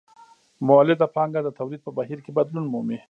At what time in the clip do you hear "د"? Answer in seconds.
1.43-1.49